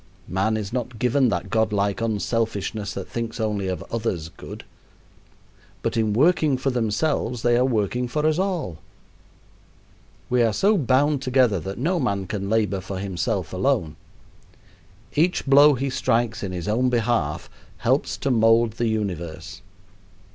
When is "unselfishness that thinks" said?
2.01-3.39